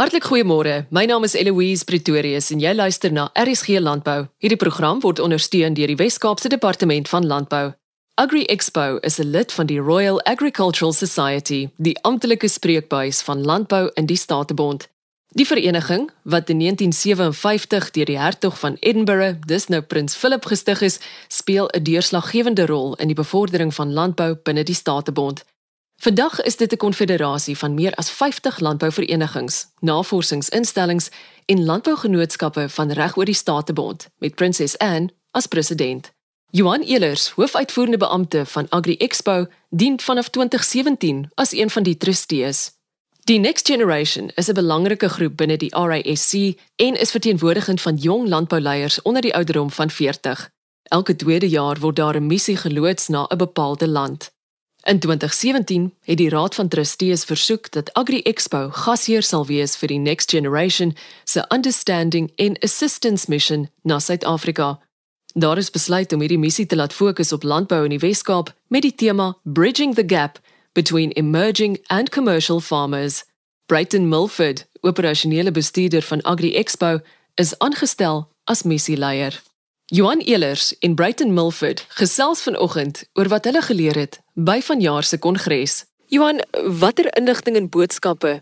Hartlik 0.00 0.24
goeiemôre. 0.24 0.86
My 0.88 1.04
naam 1.04 1.26
is 1.28 1.34
Eloise 1.36 1.84
Pretorius 1.84 2.46
en 2.54 2.60
jy 2.62 2.70
luister 2.72 3.12
na 3.12 3.26
RSG 3.36 3.82
Landbou. 3.84 4.30
Hierdie 4.40 4.56
program 4.56 5.02
word 5.04 5.18
ondersteun 5.20 5.74
deur 5.76 5.92
die 5.92 5.96
Wes-Kaapse 6.00 6.48
Departement 6.48 7.08
van 7.12 7.26
Landbou. 7.28 7.74
Agri 8.16 8.46
Expo 8.48 8.96
is 9.04 9.20
'n 9.20 9.28
lid 9.28 9.52
van 9.52 9.66
die 9.66 9.78
Royal 9.78 10.22
Agricultural 10.22 10.94
Society, 10.94 11.68
die 11.76 11.98
amptelike 12.02 12.48
spreekbuis 12.48 13.20
van 13.22 13.44
landbou 13.44 13.90
in 13.94 14.06
die 14.06 14.16
Statebond. 14.16 14.88
Die 15.36 15.46
vereniging, 15.46 16.10
wat 16.24 16.48
in 16.48 16.58
1957 16.58 17.90
deur 17.90 18.04
die 18.04 18.18
Hertog 18.18 18.58
van 18.58 18.76
Edinburgh, 18.80 19.36
dis 19.46 19.68
nou 19.68 19.82
Prins 19.82 20.16
Philip 20.16 20.44
gestig 20.44 20.80
is, 20.80 20.98
speel 21.28 21.68
'n 21.68 21.82
deurslaggewende 21.82 22.66
rol 22.66 22.94
in 22.94 23.06
die 23.06 23.20
bevordering 23.22 23.74
van 23.74 23.92
landbou 23.92 24.34
binne 24.34 24.62
die 24.62 24.74
Statebond. 24.74 25.44
Vandag 26.00 26.40
is 26.40 26.56
dit 26.56 26.72
'n 26.72 26.76
konfederasie 26.76 27.58
van 27.58 27.74
meer 27.74 27.94
as 27.94 28.10
50 28.10 28.58
landbouverenigings, 28.58 29.66
navorsingsinstellings 29.78 31.08
en 31.46 31.64
landbougenootskappe 31.64 32.68
van 32.68 32.92
reg 32.92 33.16
oor 33.16 33.24
die 33.24 33.34
Statebond 33.34 34.08
met 34.18 34.34
Prinses 34.34 34.78
Anne 34.78 35.08
as 35.30 35.46
president. 35.46 36.12
Johan 36.50 36.80
Elers, 36.80 37.28
hoofuitvoerende 37.28 37.96
beampte 37.96 38.46
van 38.46 38.66
Agri 38.68 38.96
Expo, 38.96 39.46
dien 39.70 40.00
vanaf 40.00 40.28
2017 40.28 41.30
as 41.34 41.52
een 41.52 41.70
van 41.70 41.82
die 41.82 41.96
trustees. 41.96 42.70
Die 43.24 43.38
Next 43.38 43.66
Generation 43.66 44.30
is 44.34 44.48
'n 44.48 44.54
belangrike 44.54 45.08
groep 45.08 45.36
binne 45.36 45.56
die 45.56 45.74
RASC 45.74 46.32
en 46.76 47.00
is 47.00 47.10
verteenwoordigend 47.10 47.80
van 47.80 47.96
jong 47.96 48.28
landbouleiers 48.28 49.02
onder 49.02 49.22
die 49.22 49.34
ouderdom 49.34 49.70
van 49.70 49.90
40. 49.90 50.50
Elke 50.82 51.16
tweede 51.16 51.48
jaar 51.48 51.78
word 51.78 51.96
daar 51.96 52.16
'n 52.16 52.26
missie 52.26 52.56
geloods 52.56 53.08
na 53.08 53.26
'n 53.28 53.36
bepaalde 53.36 53.88
land. 53.88 54.38
In 54.82 54.98
2017 54.98 55.94
het 56.02 56.16
die 56.16 56.28
Raad 56.28 56.54
van 56.54 56.68
Trustees 56.68 57.24
versoek 57.24 57.70
dat 57.70 57.92
Agri 57.92 58.22
Expo 58.22 58.68
gasheer 58.72 59.22
sal 59.22 59.46
wees 59.46 59.76
vir 59.76 59.88
die 59.92 59.98
Next 59.98 60.30
Generation 60.30 60.96
se 61.24 61.44
Understanding 61.48 62.30
and 62.36 62.64
Assistance 62.64 63.28
Mission 63.28 63.68
na 63.82 63.98
Suid-Afrika. 63.98 64.78
Daar 65.34 65.58
is 65.58 65.70
besluit 65.70 66.12
om 66.12 66.20
hierdie 66.20 66.38
missie 66.38 66.66
te 66.66 66.76
laat 66.76 66.92
fokus 66.92 67.32
op 67.32 67.42
landbou 67.42 67.84
in 67.84 67.92
die 67.92 68.00
Wes-Kaap 68.00 68.54
met 68.68 68.82
die 68.82 68.94
tema 68.94 69.36
Bridging 69.44 69.94
the 69.94 70.04
Gap 70.06 70.40
between 70.72 71.12
emerging 71.12 71.78
and 71.86 72.10
commercial 72.10 72.60
farmers. 72.60 73.24
Brighton 73.66 74.08
Milford, 74.08 74.66
operasionele 74.80 75.50
bestuurder 75.50 76.02
van 76.02 76.22
Agri 76.22 76.54
Expo, 76.54 77.00
is 77.34 77.58
aangestel 77.58 78.28
as 78.44 78.62
missieleier. 78.62 79.49
Johan 79.92 80.20
Elers 80.20 80.78
en 80.78 80.94
Brighton 80.94 81.32
Milford 81.34 81.80
gesels 81.98 82.44
vanoggend 82.46 83.00
oor 83.18 83.26
wat 83.28 83.48
hulle 83.48 83.58
geleer 83.66 83.96
het 83.98 84.20
by 84.38 84.60
vanjaar 84.62 85.02
se 85.02 85.18
kongres. 85.18 85.80
Johan, 86.06 86.38
watter 86.78 87.08
inligting 87.18 87.58
en 87.58 87.66
boodskappe 87.74 88.36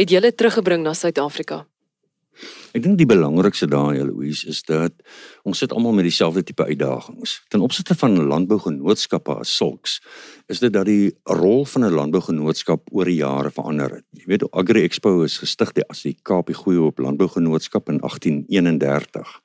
het 0.00 0.14
julle 0.14 0.30
teruggebring 0.32 0.80
na 0.80 0.94
Suid-Afrika? 0.96 1.66
Ek 2.72 2.80
dink 2.86 2.96
die 2.96 3.08
belangrikste 3.10 3.68
daai 3.68 4.00
Louise 4.00 4.48
is 4.48 4.62
dat 4.64 4.96
ons 5.44 5.60
sit 5.60 5.76
almal 5.76 5.92
met 6.00 6.08
dieselfde 6.08 6.46
tipe 6.48 6.64
uitdagings. 6.64 7.36
Ten 7.52 7.60
opsigte 7.60 7.92
van 8.00 8.16
landbougenootskappe 8.32 9.36
as 9.44 9.52
sulks, 9.52 10.00
is 10.48 10.64
dit 10.64 10.72
dat 10.72 10.88
die 10.88 11.12
rol 11.28 11.68
van 11.68 11.84
'n 11.84 11.94
landbougenootskap 12.00 12.88
oor 12.96 13.04
die 13.04 13.20
jare 13.20 13.52
verander 13.52 14.00
het. 14.00 14.08
Jy 14.16 14.24
weet, 14.26 14.50
Agri 14.56 14.88
Expo 14.88 15.20
is 15.22 15.36
gestig 15.36 15.76
deur 15.76 16.02
die 16.02 16.16
KAP 16.22 16.54
Goeie 16.54 16.80
Hoop 16.80 16.98
Landbougenootskap 16.98 17.88
in 17.88 18.00
1831. 18.00 19.42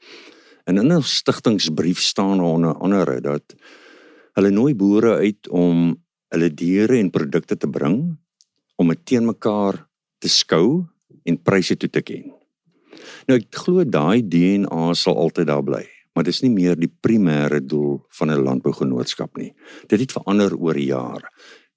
En 0.70 0.78
in 0.78 0.94
'n 0.94 1.02
stigtingsbrief 1.02 2.00
staan 2.00 2.40
onder 2.40 2.74
andere 2.78 3.22
dat 3.22 3.56
hulle 4.34 4.50
nooi 4.50 4.76
boere 4.76 5.16
uit 5.16 5.50
om 5.50 5.98
hulle 6.28 6.54
diere 6.54 6.98
en 6.98 7.10
produkte 7.10 7.58
te 7.58 7.70
bring 7.70 8.18
om 8.76 8.88
dit 8.88 9.06
teen 9.06 9.26
mekaar 9.26 9.88
te 10.18 10.30
skou 10.30 10.86
en 11.24 11.42
pryse 11.42 11.78
toe 11.78 11.90
te 11.90 12.02
ken. 12.02 12.30
Nou 13.26 13.40
ek 13.40 13.56
glo 13.56 13.84
daai 13.84 14.22
DNA 14.28 14.94
sal 14.94 15.18
altyd 15.18 15.48
daar 15.48 15.64
bly, 15.64 15.86
maar 16.14 16.24
dit 16.24 16.34
is 16.34 16.42
nie 16.46 16.54
meer 16.54 16.76
die 16.76 16.92
primêre 17.02 17.66
doel 17.66 18.06
van 18.10 18.32
'n 18.32 18.44
landbougenootskap 18.44 19.38
nie. 19.38 19.54
Dit 19.88 20.00
het 20.00 20.12
verander 20.12 20.56
oor 20.58 20.78
jare. 20.78 21.30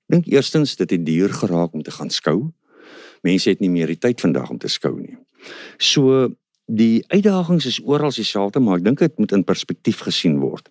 Dink 0.07 0.27
eerstens 0.27 0.77
dit 0.77 0.91
het 0.91 1.07
duur 1.07 1.33
geraak 1.33 1.73
om 1.73 1.83
te 1.83 1.91
gaan 1.91 2.11
skou. 2.11 2.53
Mense 3.23 3.51
het 3.51 3.61
nie 3.61 3.71
meer 3.71 3.87
die 3.87 3.99
tyd 3.99 4.21
vandag 4.21 4.51
om 4.51 4.59
te 4.59 4.69
skou 4.69 5.01
nie. 5.01 5.17
So 5.79 6.29
die 6.77 7.05
uitdagings 7.09 7.67
is 7.67 7.81
oral 7.85 8.15
dieselfde, 8.15 8.61
maar 8.61 8.81
ek 8.81 8.87
dink 8.87 9.03
dit 9.03 9.19
moet 9.21 9.35
in 9.37 9.45
perspektief 9.45 10.05
gesien 10.07 10.39
word. 10.41 10.71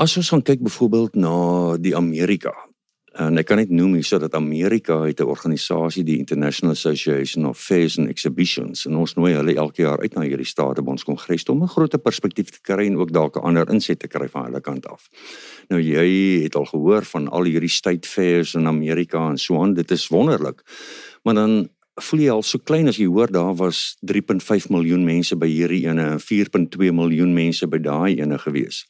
As 0.00 0.16
ons 0.16 0.32
gaan 0.32 0.44
kyk 0.44 0.64
byvoorbeeld 0.64 1.16
na 1.20 1.76
die 1.80 1.96
Amerika. 1.96 2.52
En 3.16 3.40
ek 3.40 3.46
kan 3.48 3.56
net 3.56 3.70
noem 3.72 3.94
hier 3.96 4.04
sodat 4.04 4.34
Amerika 4.36 4.98
het 5.06 5.20
'n 5.20 5.32
organisasie 5.32 6.04
die 6.04 6.18
International 6.18 6.74
Association 6.76 7.46
of 7.46 7.56
Fairs 7.58 7.98
and 7.98 8.08
Exhibitions 8.08 8.84
en 8.86 8.96
ons 8.96 9.14
nooi 9.14 9.32
hulle 9.32 9.54
elke 9.56 9.82
jaar 9.82 10.00
uit 10.00 10.14
na 10.14 10.20
hierdie 10.20 10.44
state 10.44 10.82
by 10.82 10.90
ons 10.90 11.04
kongres 11.04 11.48
om 11.48 11.62
'n 11.62 11.68
groter 11.68 11.98
perspektief 11.98 12.50
te 12.50 12.60
kry 12.60 12.86
en 12.86 12.98
ook 12.98 13.12
dalk 13.12 13.36
'n 13.36 13.40
ander 13.40 13.70
inset 13.70 13.98
te 13.98 14.08
kry 14.08 14.28
van 14.28 14.44
hulle 14.44 14.60
kant 14.60 14.86
af. 14.86 15.08
Nou 15.68 15.80
jy 15.80 16.42
het 16.42 16.56
al 16.56 16.64
gehoor 16.64 17.04
van 17.04 17.28
al 17.28 17.44
hierdie 17.44 17.72
state 17.72 18.08
fairs 18.08 18.54
in 18.54 18.66
Amerika 18.66 19.30
en 19.30 19.38
so 19.38 19.62
aan, 19.62 19.74
dit 19.74 19.90
is 19.90 20.08
wonderlik. 20.08 20.62
Maar 21.22 21.34
dan 21.34 21.68
voel 21.96 22.20
jy 22.20 22.32
al 22.32 22.44
so 22.44 22.60
klein 22.60 22.90
as 22.90 22.98
jy 23.00 23.06
hoor 23.08 23.30
daar 23.32 23.54
was 23.56 23.96
3.5 24.04 24.68
miljoen 24.72 25.04
mense 25.06 25.36
by 25.36 25.48
hierdie 25.48 25.86
ene 25.88 26.04
en 26.16 26.20
4.2 26.20 26.92
miljoen 26.92 27.32
mense 27.34 27.66
by 27.66 27.80
daai 27.80 28.20
ene 28.20 28.38
gewees. 28.42 28.84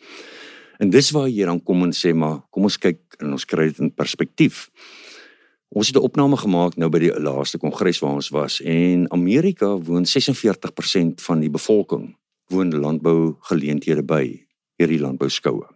En 0.83 0.91
dis 0.91 1.11
waar 1.15 1.29
jy 1.31 1.47
dan 1.47 1.63
kom 1.63 1.87
en 1.87 1.95
sê 1.95 2.13
maar 2.15 2.43
kom 2.51 2.67
ons 2.67 2.79
kyk 2.79 3.21
en 3.23 3.37
ons 3.37 3.47
kry 3.49 3.71
dit 3.71 3.81
in 3.85 3.93
perspektief. 3.95 4.67
Ons 5.71 5.89
het 5.89 5.97
'n 5.97 6.05
opname 6.05 6.37
gemaak 6.37 6.77
nou 6.77 6.91
by 6.91 6.99
die 6.99 7.13
laaste 7.13 7.59
kongres 7.59 8.01
waar 8.01 8.19
ons 8.19 8.31
was 8.31 8.61
en 8.61 9.07
Amerika 9.13 9.77
woon 9.77 10.05
46% 10.05 11.21
van 11.21 11.41
die 11.41 11.51
bevolking 11.51 12.17
woon 12.51 12.71
landbou 12.71 13.37
geleenthede 13.41 14.03
by 14.03 14.47
hierdie 14.79 15.01
landbouskoue. 15.01 15.67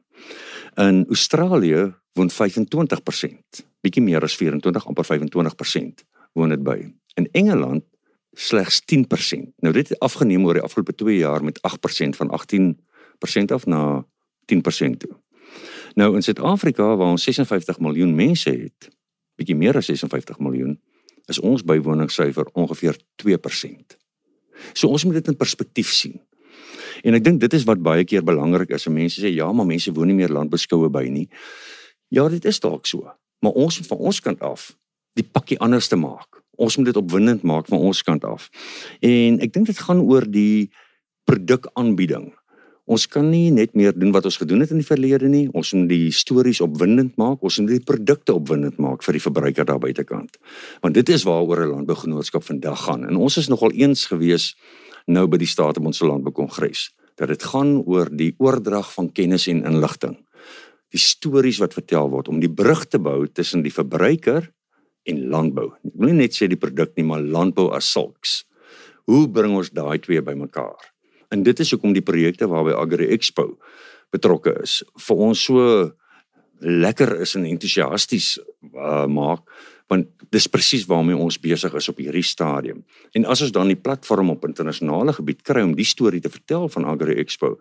In 0.77 1.07
Australië 1.09 1.95
woon 2.15 2.31
25%, 2.31 3.65
bietjie 3.83 4.03
meer 4.03 4.23
as 4.23 4.37
24 4.37 4.87
amper 4.87 5.05
25% 5.05 6.05
woon 6.33 6.55
dit 6.55 6.63
by 6.63 6.79
in 7.21 7.29
Engeland 7.33 7.85
slegs 8.33 8.83
10%. 8.87 9.51
Nou 9.57 9.75
dit 9.75 9.89
het 9.89 9.99
afgeneem 9.99 10.45
oor 10.47 10.55
die 10.55 10.63
afgelope 10.63 10.95
2 10.95 11.17
jaar 11.17 11.45
met 11.45 11.61
8% 11.61 12.17
van 12.17 12.31
18% 12.31 13.53
af 13.55 13.67
na 13.67 14.07
10% 14.55 14.97
toe. 15.03 15.17
Nou 15.95 16.15
in 16.15 16.23
Suid-Afrika 16.23 16.97
waar 16.97 17.11
ons 17.11 17.23
56 17.23 17.79
miljoen 17.79 18.15
mense 18.15 18.51
het, 18.51 18.89
bietjie 19.35 19.57
meer 19.57 19.77
as 19.77 19.91
56 19.91 20.39
miljoen, 20.39 20.79
is 21.27 21.41
ons 21.41 21.65
bywoningssyfer 21.65 22.49
ongeveer 22.53 22.97
2%. 23.23 23.97
So 24.73 24.89
ons 24.89 25.05
moet 25.05 25.15
dit 25.15 25.29
in 25.29 25.37
perspektief 25.37 25.93
sien. 25.93 26.21
En 27.03 27.17
ek 27.17 27.25
dink 27.25 27.41
dit 27.41 27.53
is 27.57 27.65
wat 27.65 27.83
baie 27.83 28.05
keer 28.05 28.25
belangrik 28.25 28.71
is. 28.77 28.87
Mense 28.87 29.23
sê 29.23 29.33
ja, 29.33 29.49
maar 29.53 29.67
mense 29.67 29.93
woon 29.93 30.11
nie 30.11 30.19
meer 30.19 30.33
landbeskoue 30.33 30.91
by 30.93 31.07
nie. 31.09 31.29
Ja, 32.09 32.29
dit 32.29 32.45
is 32.45 32.61
dalk 32.61 32.87
so. 32.87 33.09
Maar 33.41 33.57
ons 33.57 33.81
van 33.89 33.99
ons 34.11 34.21
kant 34.21 34.41
af 34.45 34.71
die 35.15 35.25
pakkie 35.25 35.59
anders 35.59 35.89
te 35.89 35.97
maak 35.97 36.41
ons 36.61 36.77
moet 36.77 36.91
dit 36.91 37.01
opwindend 37.01 37.47
maak 37.47 37.71
van 37.73 37.81
ons 37.81 38.03
kant 38.05 38.27
af. 38.29 38.51
En 39.05 39.41
ek 39.45 39.55
dink 39.55 39.71
dit 39.71 39.81
gaan 39.87 40.03
oor 40.05 40.27
die 40.29 40.69
produkaanbieding. 41.29 42.31
Ons 42.91 43.07
kan 43.07 43.29
nie 43.31 43.53
net 43.55 43.77
meer 43.79 43.95
doen 43.95 44.11
wat 44.11 44.27
ons 44.27 44.41
gedoen 44.41 44.65
het 44.65 44.73
in 44.75 44.81
die 44.83 44.89
verlede 44.89 45.29
nie. 45.31 45.45
Ons 45.55 45.71
moet 45.77 45.89
die 45.93 46.11
stories 46.15 46.61
opwindend 46.65 47.15
maak, 47.21 47.45
ons 47.47 47.61
moet 47.63 47.77
die 47.77 47.85
produkte 47.87 48.35
opwindend 48.35 48.81
maak 48.83 49.05
vir 49.07 49.17
die 49.17 49.23
verbruiker 49.23 49.69
daar 49.69 49.81
buitekant. 49.83 50.41
Want 50.83 50.99
dit 50.99 51.13
is 51.15 51.25
waaroor 51.29 51.65
'n 51.65 51.71
landbougenootskap 51.77 52.45
vandag 52.45 52.85
gaan. 52.85 53.07
En 53.07 53.17
ons 53.17 53.37
is 53.37 53.49
nogal 53.49 53.71
eens 53.73 54.07
gewees 54.07 54.57
nou 55.07 55.27
by 55.27 55.37
die 55.39 55.47
Statebond 55.47 56.01
Landboukongres 56.01 56.91
dat 57.17 57.29
dit 57.29 57.43
gaan 57.43 57.83
oor 57.87 58.09
die 58.11 58.35
oordrag 58.39 58.93
van 58.93 59.13
kennis 59.13 59.47
en 59.47 59.65
inligting. 59.65 60.17
Die 60.91 61.01
stories 61.01 61.59
wat 61.59 61.75
vertel 61.75 62.11
word 62.11 62.29
om 62.29 62.41
die 62.41 62.51
brug 62.51 62.87
te 62.87 62.99
bou 62.99 63.27
tussen 63.27 63.63
die 63.63 63.73
verbruiker 63.73 64.51
en 65.09 65.27
landbou. 65.33 65.71
Ek 65.87 65.97
wil 65.97 66.13
nie 66.13 66.27
net 66.27 66.37
sê 66.37 66.49
die 66.51 66.61
produk 66.61 66.93
nie, 66.97 67.07
maar 67.09 67.23
landbou 67.25 67.71
as 67.77 67.89
sulks. 67.89 68.43
Hoe 69.11 69.27
bring 69.33 69.57
ons 69.59 69.73
daai 69.75 69.99
twee 70.03 70.23
bymekaar? 70.23 70.91
En 71.31 71.45
dit 71.47 71.63
is 71.63 71.71
hoekom 71.73 71.95
die 71.95 72.05
projekte 72.05 72.49
waarby 72.51 72.75
Agri 72.77 73.09
Expo 73.15 73.55
betrokke 74.11 74.57
is 74.65 74.81
vir 75.07 75.21
ons 75.29 75.43
so 75.47 75.67
lekker 76.61 77.21
is 77.25 77.37
en 77.39 77.47
entoesiasties 77.49 78.35
uh, 78.75 79.07
maak 79.09 79.47
want 79.91 80.07
dis 80.31 80.47
presies 80.47 80.85
waarmee 80.87 81.19
ons 81.19 81.39
besig 81.43 81.73
is 81.75 81.89
op 81.91 81.99
hierdie 81.99 82.23
stadium. 82.23 82.85
En 83.19 83.25
as 83.27 83.41
ons 83.43 83.51
dan 83.51 83.73
die 83.73 83.79
platform 83.79 84.29
op 84.31 84.45
internasionale 84.47 85.11
gebied 85.17 85.41
kry 85.43 85.65
om 85.67 85.73
die 85.75 85.87
storie 85.89 86.21
te 86.23 86.31
vertel 86.31 86.69
van 86.71 86.87
Agri 86.87 87.17
Expo, 87.19 87.57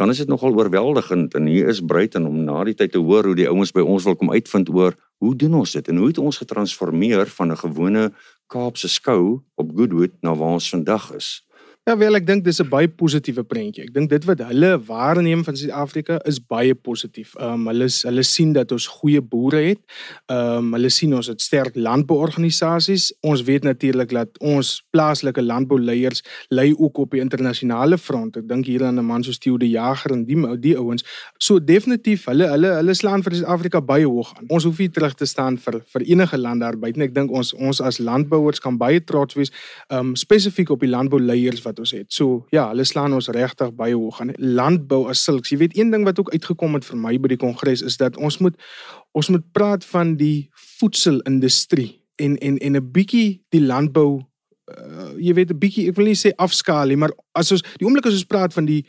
dan 0.00 0.08
is 0.08 0.22
dit 0.22 0.30
nogal 0.32 0.56
oorweldigend 0.56 1.36
en 1.36 1.50
hier 1.50 1.68
is 1.68 1.82
Bruiten 1.84 2.24
om 2.24 2.38
na 2.48 2.62
die 2.64 2.76
tyd 2.78 2.94
te 2.94 3.02
hoor 3.02 3.28
hoe 3.28 3.36
die 3.36 3.48
ouens 3.50 3.74
by 3.76 3.84
ons 3.84 4.08
wil 4.08 4.16
kom 4.16 4.32
uitvind 4.32 4.72
oor 4.72 4.96
hoe 5.16 5.36
doen 5.36 5.54
ons 5.54 5.72
dit 5.72 5.88
en 5.88 5.96
hoe 5.96 6.06
het 6.06 6.18
ons 6.18 6.36
getransformeer 6.36 7.26
van 7.26 7.52
'n 7.52 7.56
gewone 7.56 8.12
Kaapse 8.46 8.88
skou 8.88 9.42
op 9.54 9.70
Goodwood 9.76 10.12
na 10.20 10.34
waar 10.34 10.48
ons 10.58 10.68
vandag 10.68 11.14
is. 11.14 11.45
Ja 11.86 11.94
wel, 11.94 12.18
ek 12.18 12.24
dink 12.26 12.42
dis 12.42 12.58
'n 12.58 12.66
baie 12.66 12.88
positiewe 12.88 13.44
prentjie. 13.46 13.84
Ek 13.84 13.92
dink 13.94 14.10
dit 14.10 14.24
wat 14.26 14.40
hulle 14.42 14.74
waarneem 14.88 15.44
van 15.46 15.56
Suid-Afrika 15.56 16.18
is 16.26 16.40
baie 16.42 16.74
positief. 16.74 17.36
Ehm 17.38 17.52
um, 17.52 17.66
hulle 17.70 17.86
hulle 17.86 18.22
sien 18.22 18.52
dat 18.52 18.72
ons 18.72 18.86
goeie 18.86 19.20
boere 19.22 19.60
het. 19.68 19.78
Ehm 20.26 20.66
um, 20.66 20.72
hulle 20.74 20.90
sien 20.90 21.14
ons 21.14 21.26
het 21.26 21.40
sterk 21.40 21.76
landbouorganisasies. 21.76 23.12
Ons 23.22 23.42
weet 23.42 23.62
natuurlik 23.62 24.10
dat 24.10 24.38
ons 24.40 24.82
plaaslike 24.90 25.42
landbouleiers 25.42 26.24
lei 26.48 26.74
ook 26.74 26.98
op 26.98 27.10
die 27.10 27.20
internasionale 27.20 27.98
front. 27.98 28.36
Ek 28.36 28.48
dink 28.48 28.66
hier 28.66 28.84
aan 28.84 28.98
'n 28.98 29.06
man 29.06 29.22
soos 29.22 29.38
Theo 29.38 29.56
de 29.56 29.68
Jager 29.68 30.10
en 30.10 30.24
die 30.24 30.58
die 30.58 30.76
ouens. 30.76 31.04
So 31.38 31.60
definitief, 31.60 32.24
hulle 32.24 32.48
hulle 32.48 32.74
hulle 32.74 32.94
slaan 32.94 33.22
vir 33.22 33.32
Suid-Afrika 33.32 33.80
baie 33.80 34.06
hoog 34.06 34.34
aan. 34.38 34.46
Ons 34.48 34.64
hoef 34.64 34.78
nie 34.78 34.90
terug 34.90 35.14
te 35.14 35.24
staan 35.24 35.56
vir 35.56 35.80
vir 35.86 36.02
enige 36.02 36.36
land 36.36 36.60
daar 36.60 36.76
buite 36.76 36.98
nie. 36.98 37.06
Ek 37.06 37.14
dink 37.14 37.30
ons 37.30 37.54
ons 37.54 37.80
as 37.80 37.98
landbouers 37.98 38.58
kan 38.58 38.76
baie 38.76 39.00
trots 39.00 39.34
wees 39.34 39.52
ehm 39.88 39.98
um, 39.98 40.16
spesifiek 40.16 40.70
op 40.70 40.80
die 40.80 40.90
landbouleiers 40.90 41.62
wat 41.62 41.75
ons 41.80 41.92
het. 41.96 42.12
So 42.12 42.46
ja, 42.50 42.68
hulle 42.68 42.84
slaan 42.84 43.14
ons 43.16 43.28
regtig 43.28 43.72
baie 43.74 43.94
hoog 43.94 44.20
aan. 44.20 44.34
Landbou 44.38 45.08
as 45.10 45.24
sulks. 45.24 45.50
Jy 45.50 45.58
weet 45.58 45.76
een 45.78 45.90
ding 45.90 46.04
wat 46.04 46.18
ook 46.20 46.32
uitgekom 46.32 46.74
het 46.74 46.84
vir 46.84 47.00
my 47.00 47.16
by 47.18 47.28
die 47.34 47.40
kongres 47.40 47.82
is 47.82 47.96
dat 47.96 48.16
ons 48.16 48.38
moet 48.38 48.56
ons 49.16 49.28
moet 49.32 49.44
praat 49.52 49.84
van 49.84 50.16
die 50.16 50.48
voedselindustrie 50.78 52.02
en 52.16 52.38
en 52.38 52.58
en 52.58 52.76
'n 52.76 52.92
bietjie 52.92 53.42
die 53.48 53.62
landbou 53.62 54.20
uh, 54.20 55.12
jy 55.18 55.34
weet 55.34 55.50
'n 55.50 55.58
bietjie 55.58 55.88
ek 55.88 55.96
wil 55.96 56.06
nie 56.06 56.18
sê 56.18 56.32
afskaal 56.36 56.88
nie, 56.88 56.96
maar 56.96 57.12
as 57.32 57.52
ons 57.52 57.62
die 57.76 57.86
oomblik 57.86 58.06
as 58.06 58.18
ons 58.18 58.24
praat 58.24 58.52
van 58.52 58.66
die 58.66 58.84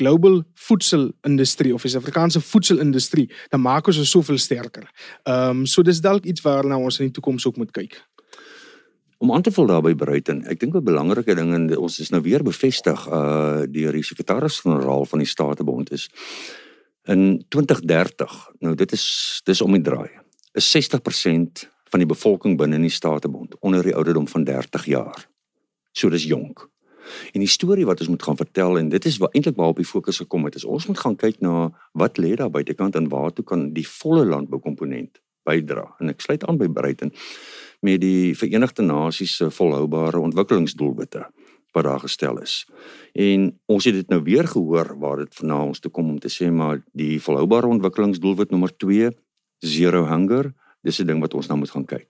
global 0.00 0.42
voedselindustrie 0.54 1.74
of 1.74 1.82
die 1.82 1.96
Afrikaanse 1.96 2.40
voedselindustrie, 2.40 3.28
dan 3.50 3.60
maak 3.60 3.86
ons 3.86 3.98
ons 3.98 4.10
soveel 4.10 4.38
sterker. 4.38 4.88
Ehm 5.24 5.60
um, 5.60 5.66
so 5.66 5.82
dis 5.82 6.00
dalk 6.00 6.24
iets 6.24 6.40
waarna 6.40 6.78
ons 6.78 7.00
in 7.00 7.06
die 7.06 7.12
toekoms 7.12 7.46
ook 7.46 7.56
moet 7.56 7.70
kyk 7.70 8.00
om 9.20 9.32
aan 9.32 9.42
te 9.42 9.52
vul 9.52 9.66
daarbey 9.68 9.94
Bruiten. 9.94 10.44
Ek 10.48 10.60
dink 10.60 10.74
'n 10.74 10.84
belangrike 10.84 11.34
ding 11.34 11.52
en 11.52 11.76
ons 11.76 11.98
is 12.00 12.10
nou 12.10 12.22
weer 12.22 12.42
bevestig 12.42 13.06
uh 13.08 13.62
deur 13.68 13.92
die 13.92 14.02
sekretaris-generaal 14.02 15.04
van 15.04 15.18
die 15.18 15.28
Statebond 15.28 15.92
is 15.92 16.08
in 17.04 17.44
2030. 17.48 18.50
Nou 18.60 18.74
dit 18.74 18.92
is 18.92 19.40
dis 19.44 19.60
om 19.60 19.72
die 19.72 19.82
draai. 19.82 20.08
Is 20.52 20.70
60% 20.76 21.68
van 21.90 22.00
die 22.00 22.08
bevolking 22.08 22.56
binne 22.56 22.74
in 22.74 22.88
die 22.88 22.96
Statebond 22.96 23.58
onder 23.60 23.82
die 23.82 23.94
ouderdom 23.94 24.28
van 24.28 24.44
30 24.44 24.84
jaar. 24.84 25.28
So 25.92 26.08
dis 26.08 26.24
jonk. 26.24 26.68
En 27.32 27.40
die 27.40 27.48
storie 27.48 27.84
wat 27.84 28.00
ons 28.00 28.08
moet 28.08 28.22
gaan 28.22 28.36
vertel 28.36 28.78
en 28.78 28.88
dit 28.88 29.04
is 29.04 29.18
wat 29.18 29.34
eintlik 29.34 29.56
waarop 29.56 29.76
die 29.76 29.88
fokus 29.88 30.16
gekom 30.16 30.44
het 30.44 30.54
is 30.54 30.64
ons 30.64 30.86
moet 30.86 30.98
gaan 30.98 31.16
kyk 31.16 31.40
na 31.40 31.70
wat 31.92 32.18
lê 32.18 32.34
daar 32.34 32.50
buitekant 32.50 32.96
en 32.96 33.08
waartoe 33.08 33.44
kan 33.44 33.72
die 33.72 33.88
volle 33.88 34.24
landboukomponent 34.24 35.20
bydra. 35.44 35.94
En 35.98 36.08
ek 36.08 36.20
sluit 36.20 36.44
aan 36.44 36.56
by 36.56 36.68
Bruiten 36.68 37.12
met 37.80 38.00
die 38.00 38.36
Verenigde 38.36 38.82
Nasies 38.82 39.36
se 39.36 39.50
volhoubare 39.50 40.20
ontwikkelingsdoelwitte 40.20 41.26
wat 41.72 41.84
daar 41.84 42.00
gestel 42.00 42.40
is. 42.42 42.66
En 43.14 43.60
ons 43.70 43.84
het 43.84 43.94
dit 43.94 44.08
nou 44.08 44.22
weer 44.26 44.48
gehoor 44.48 44.96
waar 44.98 45.22
dit 45.22 45.34
vanaand 45.34 45.74
ons 45.74 45.80
toe 45.80 45.90
kom 45.90 46.08
om 46.10 46.18
te 46.18 46.30
sê 46.32 46.50
maar 46.50 46.82
die 46.92 47.20
volhoubare 47.22 47.70
ontwikkelingsdoelwit 47.70 48.50
nommer 48.50 48.76
2 48.76 49.10
zero 49.58 50.06
hunger 50.08 50.52
dis 50.82 51.00
'n 51.00 51.06
ding 51.06 51.20
wat 51.20 51.34
ons 51.34 51.46
nou 51.46 51.58
moet 51.58 51.70
gaan 51.70 51.84
kyk. 51.84 52.08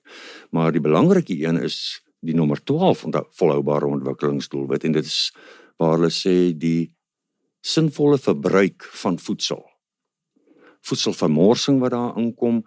Maar 0.51 0.73
die 0.73 0.81
belangrike 0.81 1.35
een 1.35 1.57
is 1.63 2.03
die 2.21 2.35
nommer 2.35 2.65
12 2.65 2.99
van 2.99 3.11
die 3.11 3.27
volhoubare 3.31 3.87
ontwikkelingsdoelwit 3.87 4.85
en 4.85 4.93
dit 4.93 5.05
is 5.05 5.33
waar 5.77 5.97
hulle 5.99 6.11
sê 6.11 6.57
die 6.57 6.93
sinvolle 7.61 8.19
verbruik 8.19 8.85
van 8.85 9.19
voedsel. 9.19 9.65
Voedselvermorsing 10.81 11.81
wat 11.81 11.91
daar 11.91 12.17
inkom, 12.17 12.65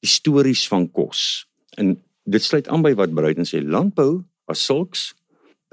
histories 0.00 0.68
van 0.68 0.90
kos. 0.90 1.46
En 1.76 1.96
dit 2.30 2.44
sluit 2.44 2.68
aan 2.68 2.84
by 2.84 2.94
wat 2.98 3.14
Bruiden 3.14 3.48
sê 3.48 3.62
landbou 3.64 4.24
as 4.52 4.64
sulks 4.64 5.14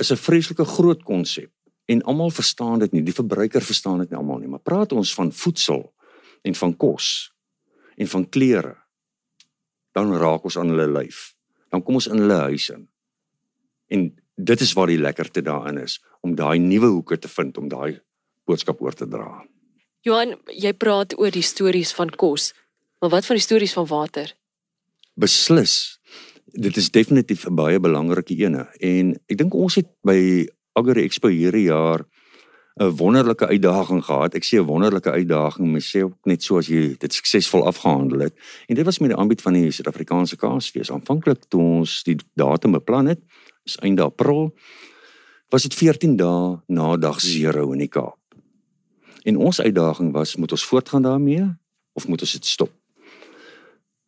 is 0.02 0.12
'n 0.12 0.20
vreeslike 0.20 0.66
groot 0.66 1.04
konsep 1.04 1.52
en 1.86 2.02
almal 2.04 2.30
verstaan 2.30 2.80
dit 2.80 2.92
nie. 2.92 3.04
Die 3.04 3.14
verbruiker 3.14 3.62
verstaan 3.62 4.00
dit 4.00 4.10
nie 4.10 4.18
almal 4.18 4.40
nie 4.40 4.48
maar 4.48 4.64
praat 4.64 4.92
ons 4.92 5.14
van 5.14 5.32
voedsel 5.32 5.94
en 6.44 6.56
van 6.56 6.78
kos 6.78 7.32
en 7.98 8.08
van 8.08 8.30
klere 8.30 8.76
dan 9.92 10.18
raak 10.18 10.44
ons 10.44 10.58
aan 10.58 10.70
hulle 10.70 10.88
lyf. 10.88 11.36
Dan 11.72 11.84
kom 11.84 11.96
ons 11.96 12.08
in 12.08 12.20
hulle 12.20 12.40
huis 12.52 12.70
in. 12.70 12.88
En 13.88 14.16
dit 14.36 14.62
is 14.62 14.74
waar 14.74 14.92
die 14.92 15.00
lekkerte 15.00 15.42
daarin 15.42 15.78
is 15.78 16.02
om 16.22 16.36
daai 16.36 16.60
nuwe 16.60 16.88
hoeke 16.88 17.18
te 17.18 17.28
vind 17.32 17.58
om 17.58 17.70
daai 17.72 18.02
boodskap 18.46 18.82
oor 18.82 18.94
te 18.94 19.08
dra. 19.08 19.46
Johan 20.06 20.36
jy 20.52 20.74
praat 20.74 21.16
oor 21.18 21.32
die 21.32 21.46
stories 21.46 21.94
van 21.94 22.10
kos 22.10 22.54
maar 23.00 23.10
wat 23.10 23.26
van 23.26 23.36
die 23.36 23.44
stories 23.44 23.74
van 23.74 23.88
water? 23.88 24.36
Beslis 25.16 26.00
dit 26.56 26.78
is 26.78 26.92
definitief 26.92 27.46
'n 27.46 27.56
baie 27.56 27.80
belangrike 27.80 28.36
ene 28.36 28.68
en 28.80 29.16
ek 29.28 29.38
dink 29.38 29.54
ons 29.54 29.76
het 29.76 29.88
by 30.04 30.48
Agri 30.74 31.04
Expo 31.04 31.28
hierdie 31.28 31.68
jaar 31.68 32.06
'n 32.76 32.96
wonderlike 32.96 33.48
uitdaging 33.48 34.04
gehad. 34.04 34.36
Ek 34.36 34.44
sê 34.44 34.60
'n 34.60 34.66
wonderlike 34.66 35.12
uitdaging, 35.12 35.72
mens 35.72 35.92
sê 35.96 36.04
ook 36.04 36.26
net 36.26 36.44
so 36.44 36.58
as 36.58 36.68
jy 36.68 36.96
dit 36.98 37.14
suksesvol 37.14 37.66
afgehandel 37.66 38.20
het. 38.20 38.34
En 38.68 38.76
dit 38.76 38.86
was 38.86 39.00
met 39.00 39.10
die 39.10 39.18
aanbied 39.18 39.42
van 39.42 39.54
die 39.54 39.72
Suid-Afrikaanse 39.72 40.36
Kaasfees. 40.36 40.92
Aanvanklik 40.92 41.46
toe 41.48 41.62
ons 41.62 42.04
die 42.04 42.18
datum 42.36 42.72
beplan 42.72 43.06
het, 43.06 43.20
is 43.64 43.78
einde 43.78 44.04
April, 44.04 44.54
was 45.50 45.64
dit 45.64 45.74
14 45.74 46.16
dae 46.16 46.60
na 46.68 46.98
dag 46.98 47.24
0 47.24 47.72
in 47.72 47.80
die 47.80 47.88
Kaap. 47.88 48.20
En 49.24 49.38
ons 49.38 49.62
uitdaging 49.62 50.12
was, 50.12 50.36
moet 50.36 50.52
ons 50.52 50.66
voortgaan 50.66 51.02
daarmee 51.02 51.56
of 51.94 52.08
moet 52.08 52.22
ons 52.22 52.32
dit 52.32 52.46
stop? 52.46 52.72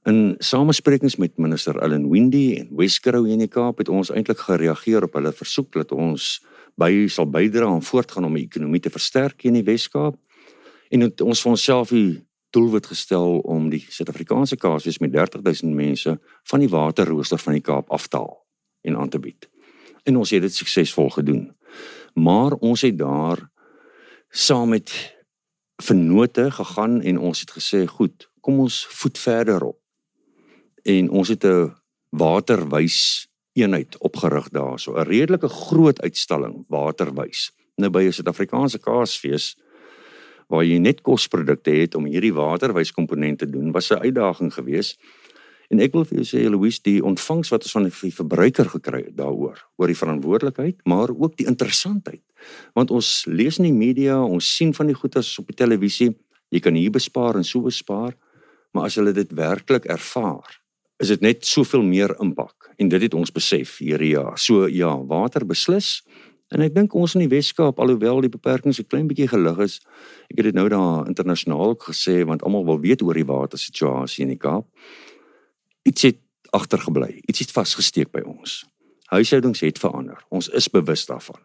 In 0.08 0.36
samesprekings 0.40 1.18
met 1.20 1.36
minister 1.38 1.76
Ellen 1.84 2.06
Windy 2.10 2.56
en 2.56 2.70
Weskerou 2.80 3.26
in 3.28 3.42
die 3.44 3.50
Kaap 3.52 3.82
het 3.82 3.90
ons 3.92 4.08
eintlik 4.08 4.40
gereageer 4.40 5.04
op 5.04 5.18
hulle 5.18 5.34
versoek 5.36 5.74
dat 5.74 5.90
ons 5.92 6.28
by 6.80 7.10
sal 7.12 7.26
bydra 7.28 7.68
om 7.68 7.82
voortgaan 7.84 8.24
om 8.24 8.38
die 8.38 8.46
ekonomie 8.46 8.80
te 8.80 8.92
versterk 8.94 9.44
in 9.50 9.58
die 9.58 9.66
Weskaap. 9.68 10.16
En 10.96 11.04
het 11.04 11.20
ons 11.26 11.42
vir 11.44 11.52
onsself 11.52 11.92
die 11.92 12.22
doelwit 12.56 12.88
gestel 12.88 13.42
om 13.44 13.66
die 13.74 13.82
Suid-Afrikaanse 13.84 14.56
kaasfees 14.56 15.02
met 15.04 15.12
30000 15.12 15.76
mense 15.76 16.14
van 16.54 16.64
die 16.64 16.72
waterrooster 16.72 17.42
van 17.44 17.58
die 17.58 17.66
Kaap 17.66 17.92
af 17.92 18.06
te 18.08 18.22
haal 18.22 18.38
en 18.88 18.96
aan 18.96 19.12
te 19.12 19.20
bied. 19.20 19.50
En 20.08 20.22
ons 20.22 20.32
het 20.32 20.46
dit 20.46 20.56
suksesvol 20.56 21.12
gedoen. 21.18 21.50
Maar 22.16 22.56
ons 22.64 22.86
het 22.88 22.96
daar 22.96 23.44
saam 24.32 24.72
met 24.72 24.96
vennote 25.84 26.48
gegaan 26.62 27.02
en 27.02 27.20
ons 27.20 27.44
het 27.44 27.52
gesê, 27.52 27.84
"Goed, 27.86 28.30
kom 28.40 28.60
ons 28.60 28.86
voet 29.02 29.18
verder 29.18 29.64
op." 29.64 29.84
en 30.88 31.10
ons 31.10 31.28
het 31.28 31.44
'n 31.44 31.74
waterwys 32.10 33.28
eenheid 33.54 33.98
opgerig 33.98 34.50
daar 34.50 34.80
so 34.80 34.96
'n 34.96 35.08
redelike 35.08 35.50
groot 35.50 36.02
uitstalling 36.02 36.66
waterwys. 36.68 37.52
Nou 37.76 37.90
by 37.90 38.04
'n 38.04 38.12
Suid-Afrikaanse 38.12 38.80
kaasfees 38.80 39.56
waar 40.48 40.64
jy 40.64 40.78
net 40.78 41.02
kosprodukte 41.02 41.72
het 41.72 41.96
om 41.96 42.06
hierdie 42.06 42.34
waterwys 42.34 42.92
komponente 42.92 43.46
te 43.46 43.52
doen 43.52 43.72
was 43.72 43.92
'n 43.92 44.00
uitdaging 44.00 44.54
geweest. 44.54 45.00
En 45.70 45.80
ek 45.80 45.92
wil 45.92 46.06
vir 46.06 46.22
jou 46.22 46.26
sê 46.26 46.50
Louise 46.50 46.80
die 46.82 47.04
ontvangs 47.04 47.50
wat 47.50 47.64
ons 47.64 47.72
van 47.72 47.84
die 47.84 48.12
verbruiker 48.12 48.70
gekry 48.70 49.04
het 49.04 49.18
daaroor 49.18 49.68
oor 49.76 49.88
die 49.88 49.98
verantwoordelikheid 49.98 50.76
maar 50.84 51.10
ook 51.10 51.38
die 51.38 51.48
interessantheid. 51.48 52.24
Want 52.74 52.92
ons 52.92 53.26
lees 53.26 53.58
in 53.58 53.64
die 53.64 53.74
media 53.74 54.24
ons 54.24 54.56
sien 54.56 54.74
van 54.74 54.88
die 54.88 54.96
goeie 54.96 55.40
op 55.40 55.48
die 55.48 55.56
televisie 55.56 56.16
jy 56.50 56.60
kan 56.60 56.74
hier 56.74 56.92
bespaar 56.92 57.36
en 57.36 57.44
so 57.44 57.62
bespaar 57.62 58.16
maar 58.72 58.84
as 58.84 58.96
hulle 58.96 59.14
dit 59.14 59.34
werklik 59.34 59.86
ervaar 59.86 60.67
is 60.98 61.08
dit 61.08 61.22
net 61.22 61.46
soveel 61.46 61.84
meer 61.86 62.16
impak 62.22 62.72
en 62.78 62.90
dit 62.90 63.02
het 63.02 63.14
ons 63.14 63.32
besef 63.32 63.78
hierdie 63.78 64.16
jaar. 64.16 64.38
So 64.38 64.68
ja, 64.68 64.96
water 64.98 65.46
beslis 65.46 66.02
en 66.54 66.64
ek 66.64 66.74
dink 66.76 66.96
ons 66.96 67.16
in 67.16 67.26
die 67.26 67.32
Weskaap 67.32 67.80
alhoewel 67.80 68.22
die 68.22 68.32
beperkings 68.34 68.80
'n 68.80 68.88
klein 68.88 69.08
bietjie 69.08 69.28
gelig 69.28 69.60
is, 69.60 69.82
ek 70.32 70.38
het 70.38 70.46
dit 70.46 70.56
nou 70.56 70.70
daar 70.70 71.08
internasionaal 71.08 71.76
gesê 71.76 72.26
want 72.26 72.44
almal 72.44 72.66
wil 72.66 72.80
weet 72.80 73.02
oor 73.02 73.14
die 73.14 73.26
watersituasie 73.26 74.24
in 74.24 74.30
die 74.30 74.42
Kaap. 74.42 74.66
Iets 75.84 76.02
het 76.02 76.18
agtergebly. 76.52 77.22
Iets 77.28 77.40
het 77.40 77.52
vasgesteek 77.52 78.12
by 78.12 78.24
ons. 78.26 78.66
Huishoudings 79.12 79.60
het 79.60 79.80
verander. 79.80 80.20
Ons 80.30 80.50
is 80.50 80.68
bewus 80.72 81.06
daarvan. 81.06 81.40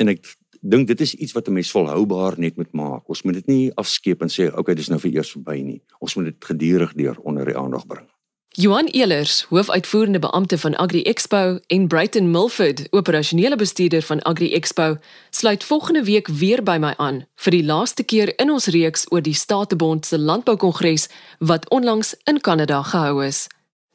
En 0.00 0.08
ek 0.08 0.24
dink 0.60 0.88
dit 0.88 1.00
is 1.00 1.14
iets 1.14 1.32
wat 1.32 1.48
'n 1.48 1.52
mens 1.52 1.70
volhoubaar 1.70 2.38
net 2.38 2.56
moet 2.56 2.72
maak. 2.72 3.08
Ons 3.08 3.22
moet 3.22 3.34
dit 3.34 3.46
nie 3.46 3.74
afskeep 3.74 4.22
en 4.22 4.28
sê 4.28 4.52
okay, 4.52 4.74
dis 4.74 4.88
nou 4.88 4.98
vir 4.98 5.12
eers 5.12 5.32
verby 5.32 5.62
nie. 5.62 5.82
Ons 5.98 6.16
moet 6.16 6.24
dit 6.24 6.44
gedurig 6.44 6.92
deur 6.94 7.16
onder 7.20 7.44
die 7.44 7.56
aandag 7.56 7.86
bring. 7.86 8.08
Johan 8.52 8.86
Elers, 8.86 9.42
hoofuitvoerende 9.48 10.18
beampte 10.18 10.58
van 10.58 10.76
Agri 10.76 11.02
Expo 11.02 11.58
en 11.66 11.88
Brighton 11.88 12.30
Milford, 12.30 12.86
operasionele 12.90 13.56
bestuurder 13.56 14.02
van 14.02 14.22
Agri 14.22 14.52
Expo, 14.52 14.98
sluit 15.30 15.64
volgende 15.64 16.04
week 16.04 16.28
weer 16.28 16.62
by 16.62 16.76
my 16.80 16.94
aan 16.96 17.26
vir 17.34 17.50
die 17.50 17.64
laaste 17.64 18.02
keer 18.02 18.32
in 18.42 18.50
ons 18.50 18.66
reeks 18.66 19.06
oor 19.08 19.22
die 19.22 19.34
Statebond 19.34 20.06
se 20.06 20.18
landboukongres 20.18 21.08
wat 21.38 21.70
onlangs 21.70 22.14
in 22.24 22.40
Kanada 22.40 22.82
gehou 22.82 23.24
is. 23.24 23.46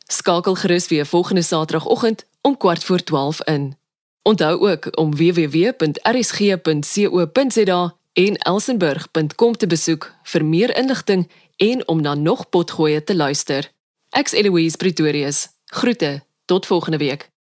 Skakel 0.07 0.55
gerus 0.55 0.87
weer 0.87 1.05
volgende 1.05 1.41
Saterdagoggend 1.41 2.25
om 2.41 2.57
kwart 2.57 2.83
voor 2.83 3.03
12 3.03 3.41
in. 3.41 3.77
Onthou 4.21 4.71
ook 4.71 4.97
om 4.97 5.15
www.rsg.co.za 5.15 5.75
en 8.13 8.35
elsenburg.com 8.37 9.57
te 9.57 9.67
besoek 9.67 10.13
vir 10.23 10.45
meer 10.45 10.77
inligting 10.77 11.31
en 11.57 11.87
om 11.87 12.01
na 12.01 12.13
nog 12.13 12.49
potgoeie 12.49 13.03
te 13.03 13.15
luister. 13.15 13.74
Ek's 14.15 14.33
Eloise 14.33 14.77
Pretorius. 14.77 15.47
Groete. 15.65 16.25
Tot 16.45 16.65
volgende 16.65 16.97
week. 16.97 17.34